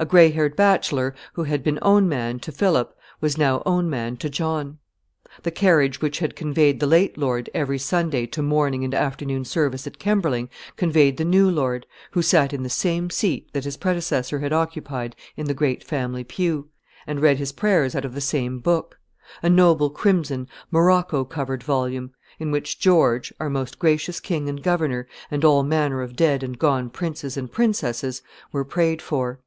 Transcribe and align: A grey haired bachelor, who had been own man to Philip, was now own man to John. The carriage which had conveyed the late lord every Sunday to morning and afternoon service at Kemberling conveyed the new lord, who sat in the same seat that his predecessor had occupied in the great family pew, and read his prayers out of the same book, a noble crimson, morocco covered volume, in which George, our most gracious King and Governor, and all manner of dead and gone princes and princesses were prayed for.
A 0.00 0.06
grey 0.06 0.30
haired 0.30 0.54
bachelor, 0.54 1.12
who 1.32 1.42
had 1.42 1.64
been 1.64 1.80
own 1.82 2.08
man 2.08 2.38
to 2.38 2.52
Philip, 2.52 2.96
was 3.20 3.36
now 3.36 3.64
own 3.66 3.90
man 3.90 4.16
to 4.18 4.30
John. 4.30 4.78
The 5.42 5.50
carriage 5.50 6.00
which 6.00 6.20
had 6.20 6.36
conveyed 6.36 6.78
the 6.78 6.86
late 6.86 7.18
lord 7.18 7.50
every 7.52 7.78
Sunday 7.80 8.24
to 8.26 8.40
morning 8.40 8.84
and 8.84 8.94
afternoon 8.94 9.44
service 9.44 9.88
at 9.88 9.98
Kemberling 9.98 10.50
conveyed 10.76 11.16
the 11.16 11.24
new 11.24 11.50
lord, 11.50 11.84
who 12.12 12.22
sat 12.22 12.52
in 12.52 12.62
the 12.62 12.68
same 12.70 13.10
seat 13.10 13.52
that 13.52 13.64
his 13.64 13.76
predecessor 13.76 14.38
had 14.38 14.52
occupied 14.52 15.16
in 15.36 15.46
the 15.46 15.52
great 15.52 15.82
family 15.82 16.22
pew, 16.22 16.68
and 17.04 17.18
read 17.20 17.38
his 17.38 17.50
prayers 17.50 17.96
out 17.96 18.04
of 18.04 18.14
the 18.14 18.20
same 18.20 18.60
book, 18.60 19.00
a 19.42 19.50
noble 19.50 19.90
crimson, 19.90 20.46
morocco 20.70 21.24
covered 21.24 21.64
volume, 21.64 22.12
in 22.38 22.52
which 22.52 22.78
George, 22.78 23.32
our 23.40 23.50
most 23.50 23.80
gracious 23.80 24.20
King 24.20 24.48
and 24.48 24.62
Governor, 24.62 25.08
and 25.28 25.44
all 25.44 25.64
manner 25.64 26.02
of 26.02 26.14
dead 26.14 26.44
and 26.44 26.56
gone 26.56 26.88
princes 26.88 27.36
and 27.36 27.50
princesses 27.50 28.22
were 28.52 28.64
prayed 28.64 29.02
for. 29.02 29.40